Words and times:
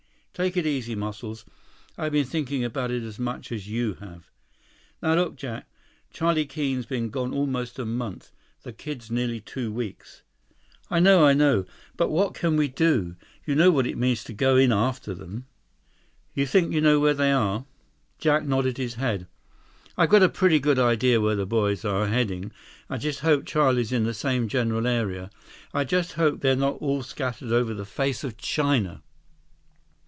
"Take 0.33 0.55
it 0.57 0.65
easy, 0.65 0.95
Muscles. 0.95 1.45
I've 1.99 2.13
been 2.13 2.25
thinking 2.25 2.63
about 2.63 2.89
it 2.89 3.03
as 3.03 3.19
much 3.19 3.51
as 3.51 3.67
you 3.67 3.95
have." 3.95 4.31
"Now 5.03 5.13
look, 5.13 5.35
Jack. 5.35 5.69
Charlie 6.11 6.47
Keene's 6.47 6.87
been 6.87 7.09
gone 7.09 7.31
almost 7.31 7.77
a 7.77 7.85
month. 7.85 8.31
The 8.63 8.73
kids 8.73 9.11
nearly 9.11 9.39
two 9.39 9.71
weeks." 9.71 10.23
"I 10.89 10.99
know. 10.99 11.23
I 11.25 11.33
know. 11.33 11.65
But 11.95 12.09
what 12.09 12.33
can 12.33 12.55
we 12.55 12.69
do? 12.69 13.17
You 13.45 13.53
know 13.53 13.69
what 13.69 13.85
it 13.85 13.99
means 13.99 14.23
to 14.23 14.33
go 14.33 14.55
in 14.57 14.71
after 14.71 15.13
them." 15.13 15.45
102 16.33 16.41
"You 16.41 16.47
think 16.47 16.73
you 16.73 16.81
know 16.81 16.99
where 16.99 17.13
they 17.13 17.31
are?" 17.31 17.65
Jack 18.17 18.43
nodded 18.43 18.77
his 18.77 18.95
head. 18.95 19.27
"I've 19.95 20.09
got 20.09 20.23
a 20.23 20.29
pretty 20.29 20.59
good 20.59 20.79
idea 20.79 21.21
where 21.21 21.35
the 21.35 21.45
boys 21.45 21.85
are 21.85 22.07
heading. 22.07 22.51
I 22.89 22.97
just 22.97 23.19
hope 23.19 23.45
Charlie's 23.45 23.91
in 23.91 24.05
the 24.05 24.13
same 24.13 24.47
general 24.47 24.87
area. 24.87 25.29
I 25.71 25.83
just 25.83 26.13
hope 26.13 26.39
they're 26.39 26.55
not 26.55 26.81
all 26.81 27.03
scattered 27.03 27.51
over 27.51 27.75
the 27.75 27.85
face 27.85 28.23
of 28.23 28.37
China." 28.37 29.03